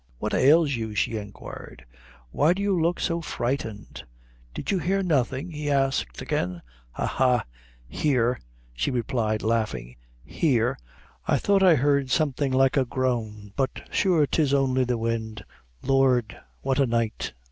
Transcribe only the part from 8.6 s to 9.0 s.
she